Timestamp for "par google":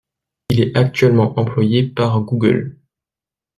1.87-2.79